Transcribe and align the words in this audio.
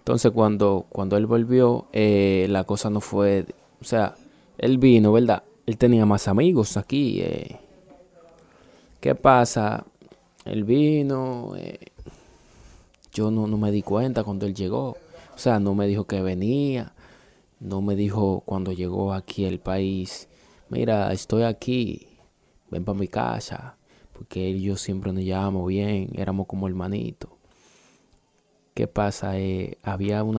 Entonces 0.00 0.32
cuando, 0.32 0.86
cuando 0.88 1.18
él 1.18 1.26
volvió, 1.26 1.86
eh, 1.92 2.46
la 2.48 2.64
cosa 2.64 2.88
no 2.88 3.02
fue, 3.02 3.44
o 3.82 3.84
sea, 3.84 4.14
él 4.56 4.78
vino, 4.78 5.12
¿verdad? 5.12 5.42
Él 5.66 5.76
tenía 5.76 6.06
más 6.06 6.26
amigos 6.26 6.78
aquí. 6.78 7.20
Eh. 7.20 7.58
¿Qué 8.98 9.14
pasa? 9.14 9.84
Él 10.46 10.64
vino, 10.64 11.52
eh, 11.54 11.78
yo 13.12 13.30
no, 13.30 13.46
no 13.46 13.58
me 13.58 13.70
di 13.70 13.82
cuenta 13.82 14.24
cuando 14.24 14.46
él 14.46 14.54
llegó. 14.54 14.96
O 15.34 15.38
sea, 15.38 15.60
no 15.60 15.74
me 15.74 15.86
dijo 15.86 16.04
que 16.04 16.22
venía, 16.22 16.94
no 17.60 17.82
me 17.82 17.94
dijo 17.94 18.42
cuando 18.46 18.72
llegó 18.72 19.12
aquí 19.12 19.44
al 19.44 19.58
país, 19.58 20.28
mira, 20.70 21.12
estoy 21.12 21.42
aquí, 21.42 22.08
ven 22.70 22.86
para 22.86 22.98
mi 22.98 23.06
casa, 23.06 23.76
porque 24.14 24.50
él 24.50 24.56
y 24.56 24.62
yo 24.62 24.76
siempre 24.76 25.12
nos 25.12 25.24
llevamos 25.24 25.68
bien, 25.68 26.10
éramos 26.14 26.46
como 26.46 26.66
hermanitos. 26.68 27.39
¿Qué 28.80 28.86
pasa? 28.86 29.38
Eh, 29.38 29.76
había 29.82 30.24
una... 30.24 30.39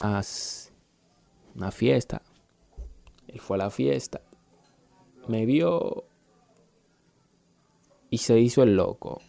una 0.00 1.70
fiesta. 1.70 2.22
Él 3.28 3.40
fue 3.40 3.56
a 3.56 3.64
la 3.64 3.70
fiesta. 3.70 4.20
Me 5.28 5.46
vio 5.46 6.04
y 8.10 8.18
se 8.18 8.38
hizo 8.38 8.62
el 8.62 8.76
loco. 8.76 9.20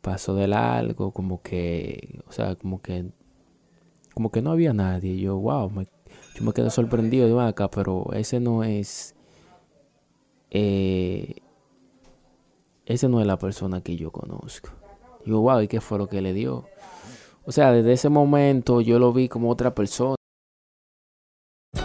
Pasó 0.00 0.34
de 0.34 0.48
largo, 0.48 1.12
como 1.12 1.42
que, 1.42 2.20
o 2.26 2.32
sea, 2.32 2.56
como 2.56 2.80
que, 2.80 3.10
como 4.14 4.30
que 4.30 4.42
no 4.42 4.52
había 4.52 4.72
nadie. 4.72 5.18
Yo, 5.18 5.36
wow, 5.36 5.70
yo 6.34 6.44
me 6.44 6.52
quedé 6.52 6.70
sorprendido 6.70 7.28
de 7.28 7.48
acá, 7.48 7.70
pero 7.70 8.12
ese 8.14 8.40
no 8.40 8.64
es, 8.64 9.14
eh, 10.50 11.36
ese 12.86 13.08
no 13.08 13.20
es 13.20 13.26
la 13.26 13.38
persona 13.38 13.82
que 13.82 13.96
yo 13.96 14.10
conozco. 14.10 14.70
Yo, 15.26 15.40
wow, 15.40 15.60
¿y 15.60 15.68
qué 15.68 15.80
fue 15.80 15.98
lo 15.98 16.08
que 16.08 16.22
le 16.22 16.32
dio? 16.32 16.66
O 17.44 17.52
sea, 17.52 17.72
desde 17.72 17.92
ese 17.92 18.08
momento 18.08 18.80
yo 18.80 18.98
lo 18.98 19.12
vi 19.12 19.28
como 19.28 19.50
otra 19.50 19.74
persona. 19.74 20.14